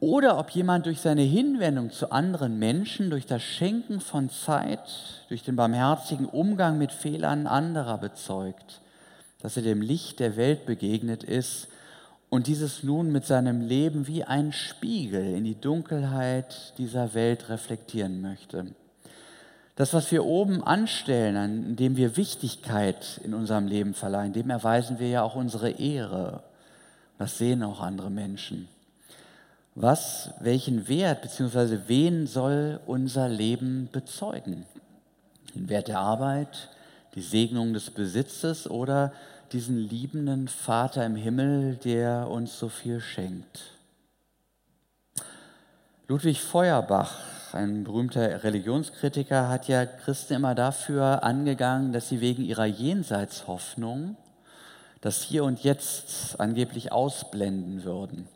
oder 0.01 0.37
ob 0.37 0.51
jemand 0.51 0.87
durch 0.87 1.01
seine 1.01 1.23
Hinwendung 1.23 1.93
zu 1.93 2.11
anderen 2.11 2.59
Menschen, 2.59 3.09
durch 3.09 3.25
das 3.25 3.41
Schenken 3.41 4.01
von 4.01 4.31
Zeit, 4.31 4.81
durch 5.29 5.45
den 5.45 5.55
barmherzigen 5.55 6.27
Umgang 6.27 6.77
mit 6.77 6.91
Fehlern 6.91 7.47
anderer 7.47 7.99
bezeugt, 7.99 8.82
dass 9.43 9.57
er 9.57 9.63
dem 9.63 9.83
Licht 9.83 10.21
der 10.21 10.37
Welt 10.37 10.67
begegnet 10.67 11.25
ist 11.25 11.69
und 12.31 12.47
dieses 12.47 12.83
nun 12.83 13.13
mit 13.13 13.27
seinem 13.27 13.61
Leben 13.61 14.07
wie 14.07 14.25
ein 14.25 14.53
Spiegel 14.53 15.35
in 15.35 15.45
die 15.45 15.61
Dunkelheit 15.61 16.73
dieser 16.79 17.13
Welt 17.13 17.49
reflektieren 17.49 18.23
möchte. 18.23 18.69
Das, 19.75 19.95
was 19.95 20.11
wir 20.13 20.25
oben 20.25 20.63
anstellen, 20.63 21.67
indem 21.67 21.97
wir 21.97 22.17
Wichtigkeit 22.17 23.21
in 23.25 23.35
unserem 23.35 23.67
Leben 23.67 23.95
verleihen, 23.95 24.33
dem 24.33 24.51
erweisen 24.51 24.99
wir 24.99 25.09
ja 25.09 25.23
auch 25.23 25.35
unsere 25.35 25.71
Ehre. 25.71 26.43
Das 27.19 27.39
sehen 27.39 27.63
auch 27.63 27.81
andere 27.81 28.11
Menschen. 28.11 28.69
Was, 29.75 30.31
welchen 30.41 30.89
Wert 30.89 31.23
bzw. 31.23 31.81
wen 31.87 32.27
soll 32.27 32.81
unser 32.87 33.29
Leben 33.29 33.89
bezeugen? 33.91 34.67
Den 35.55 35.69
Wert 35.69 35.89
der 35.89 36.01
Arbeit, 36.01 36.69
die 37.15 37.23
Segnung 37.23 37.73
des 37.73 37.91
Besitzes 37.91 38.69
oder 38.69 39.13
diesen 39.53 39.77
liebenden 39.77 40.49
Vater 40.49 41.05
im 41.05 41.17
Himmel, 41.17 41.77
der 41.77 42.29
uns 42.29 42.59
so 42.59 42.69
viel 42.69 43.01
schenkt? 43.01 43.61
Ludwig 46.09 46.41
Feuerbach, 46.41 47.19
ein 47.53 47.85
berühmter 47.85 48.45
Religionskritiker, 48.45 49.49
hat 49.49 49.69
ja 49.69 49.87
Christen 49.87 50.35
immer 50.35 50.55
dafür 50.55 51.23
angegangen, 51.23 51.93
dass 51.93 52.09
sie 52.09 52.21
wegen 52.21 52.45
ihrer 52.45 52.67
Jenseitshoffnung 52.67 54.17
das 55.01 55.23
Hier 55.23 55.45
und 55.45 55.63
Jetzt 55.63 56.41
angeblich 56.41 56.93
ausblenden 56.93 57.85
würden. 57.85 58.29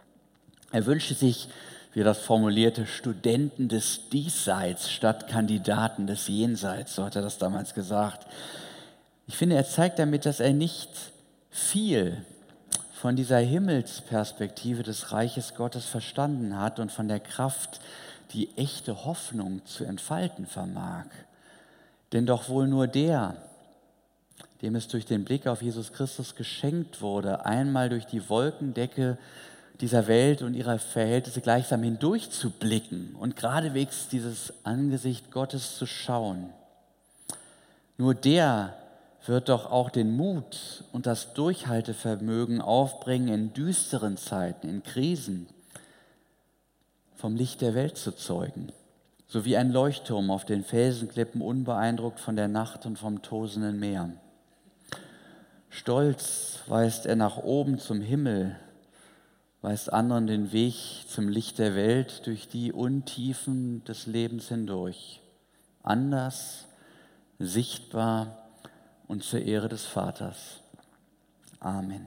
Er 0.72 0.84
wünschte 0.86 1.14
sich, 1.14 1.48
wie 1.92 2.00
er 2.00 2.04
das 2.04 2.18
formulierte, 2.18 2.86
Studenten 2.86 3.68
des 3.68 4.08
Diesseits 4.10 4.90
statt 4.90 5.28
Kandidaten 5.28 6.06
des 6.06 6.28
Jenseits, 6.28 6.94
so 6.94 7.04
hat 7.04 7.16
er 7.16 7.22
das 7.22 7.38
damals 7.38 7.72
gesagt. 7.72 8.26
Ich 9.26 9.36
finde, 9.36 9.56
er 9.56 9.66
zeigt 9.66 9.98
damit, 9.98 10.24
dass 10.24 10.40
er 10.40 10.52
nicht 10.52 10.90
viel 11.50 12.24
von 12.92 13.16
dieser 13.16 13.38
Himmelsperspektive 13.38 14.82
des 14.82 15.12
Reiches 15.12 15.54
Gottes 15.54 15.86
verstanden 15.86 16.58
hat 16.58 16.78
und 16.78 16.92
von 16.92 17.08
der 17.08 17.20
Kraft, 17.20 17.80
die 18.32 18.56
echte 18.56 19.04
Hoffnung 19.04 19.64
zu 19.66 19.84
entfalten 19.84 20.46
vermag. 20.46 21.06
Denn 22.12 22.26
doch 22.26 22.48
wohl 22.48 22.68
nur 22.68 22.86
der, 22.86 23.36
dem 24.62 24.76
es 24.76 24.88
durch 24.88 25.06
den 25.06 25.24
Blick 25.24 25.46
auf 25.46 25.60
Jesus 25.60 25.92
Christus 25.92 26.36
geschenkt 26.36 27.00
wurde, 27.02 27.44
einmal 27.44 27.88
durch 27.88 28.06
die 28.06 28.28
Wolkendecke 28.28 29.18
dieser 29.80 30.06
Welt 30.06 30.42
und 30.42 30.54
ihrer 30.54 30.78
Verhältnisse 30.78 31.40
gleichsam 31.40 31.82
hindurchzublicken 31.82 33.14
und 33.16 33.36
geradewegs 33.36 34.08
dieses 34.08 34.52
Angesicht 34.64 35.30
Gottes 35.30 35.76
zu 35.76 35.84
schauen. 35.86 36.50
Nur 37.98 38.14
der 38.14 38.74
wird 39.28 39.48
doch 39.48 39.70
auch 39.70 39.90
den 39.90 40.16
Mut 40.16 40.84
und 40.92 41.06
das 41.06 41.34
Durchhaltevermögen 41.34 42.60
aufbringen, 42.60 43.28
in 43.28 43.52
düsteren 43.52 44.16
Zeiten, 44.16 44.68
in 44.68 44.82
Krisen, 44.82 45.48
vom 47.16 47.34
Licht 47.34 47.60
der 47.60 47.74
Welt 47.74 47.96
zu 47.96 48.12
zeugen, 48.12 48.72
so 49.26 49.44
wie 49.44 49.56
ein 49.56 49.70
Leuchtturm 49.70 50.30
auf 50.30 50.44
den 50.44 50.64
Felsenklippen 50.64 51.40
unbeeindruckt 51.40 52.20
von 52.20 52.36
der 52.36 52.48
Nacht 52.48 52.86
und 52.86 52.98
vom 52.98 53.22
tosenden 53.22 53.80
Meer. 53.80 54.10
Stolz 55.70 56.60
weist 56.66 57.06
er 57.06 57.16
nach 57.16 57.38
oben 57.38 57.78
zum 57.78 58.00
Himmel, 58.00 58.56
weist 59.62 59.92
anderen 59.92 60.26
den 60.26 60.52
Weg 60.52 60.74
zum 61.08 61.28
Licht 61.28 61.58
der 61.58 61.74
Welt 61.74 62.26
durch 62.26 62.48
die 62.48 62.72
Untiefen 62.72 63.82
des 63.84 64.06
Lebens 64.06 64.48
hindurch. 64.48 65.20
Anders, 65.82 66.66
sichtbar, 67.38 68.45
und 69.08 69.22
zur 69.22 69.40
Ehre 69.40 69.68
des 69.68 69.84
Vaters. 69.84 70.60
Amen. 71.60 72.06